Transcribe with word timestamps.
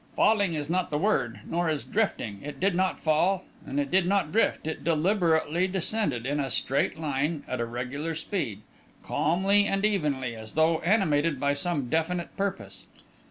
"Falling" 0.15 0.55
is 0.55 0.67
not 0.67 0.89
the 0.89 0.97
word; 0.97 1.41
nor 1.47 1.69
is 1.69 1.83
"drifting." 1.85 2.39
It 2.41 2.59
did 2.59 2.73
not 2.73 2.99
fall 2.99 3.43
and 3.67 3.79
it 3.79 3.91
did 3.91 4.07
not 4.07 4.31
drift. 4.31 4.65
It 4.65 4.83
deliberately 4.83 5.67
descended, 5.67 6.25
in 6.25 6.39
a 6.39 6.49
straight 6.49 6.99
line, 6.99 7.43
at 7.47 7.59
a 7.61 7.65
regular 7.67 8.15
speed, 8.15 8.61
calmly 9.03 9.67
and 9.67 9.85
evenly, 9.85 10.35
as 10.35 10.53
though 10.53 10.79
animated 10.79 11.39
by 11.39 11.53
some 11.53 11.87
definite 11.87 12.35
purpose. 12.35 12.87